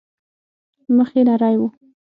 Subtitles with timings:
[0.97, 1.61] مخ يې نرى و.